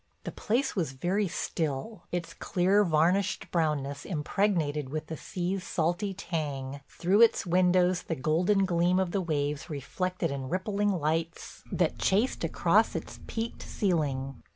[0.23, 6.81] The place was very still, its clear, varnished brownness impregnated with the sea's salty tang,
[6.89, 12.43] through its windows the golden gleam of the waves reflected in rippling lights that chased
[12.43, 14.41] across its peaked ceiling.